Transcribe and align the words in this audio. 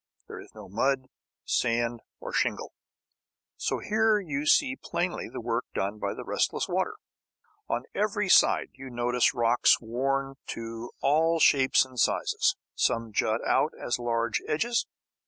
There 0.27 0.39
is 0.39 0.55
no 0.55 0.67
mud, 0.67 1.09
sand, 1.45 2.01
or 2.19 2.33
shingle, 2.33 2.73
so 3.55 3.77
here 3.77 4.19
you 4.19 4.47
see 4.47 4.75
plainly 4.75 5.29
the 5.29 5.39
work 5.39 5.65
done 5.75 5.99
by 5.99 6.15
the 6.15 6.23
restless 6.23 6.67
water. 6.67 6.95
On 7.69 7.83
every 7.93 8.27
side 8.27 8.71
you 8.73 8.89
notice 8.89 9.35
rocks 9.35 9.79
worn 9.79 10.37
to 10.47 10.89
all 11.01 11.39
shapes 11.39 11.85
and 11.85 11.99
sizes. 11.99 12.55
Some 12.73 13.13
jut 13.13 13.41
out 13.45 13.73
as 13.79 13.93
sharp 13.97 14.33
ledges. 14.47 14.87